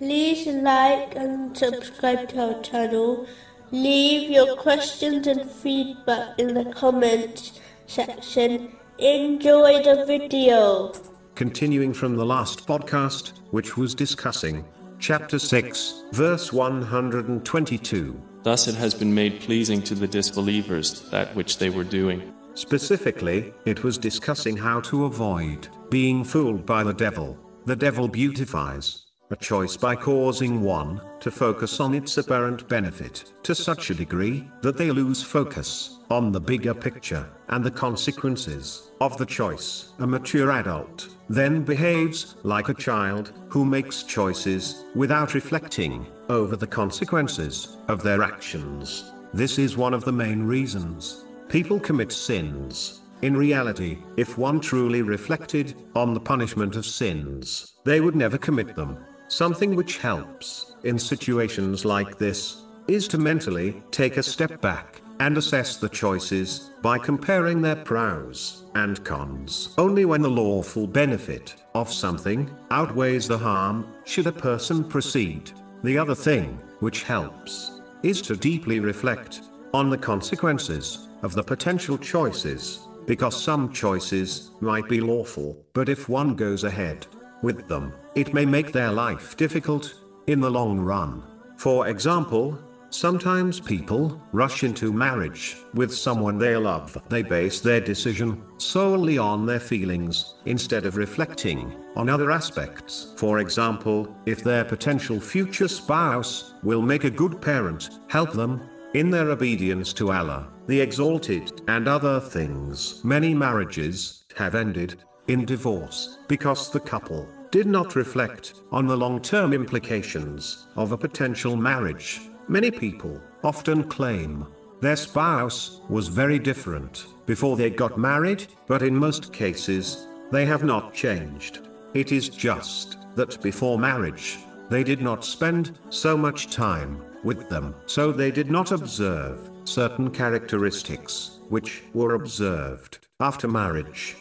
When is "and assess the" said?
65.20-65.88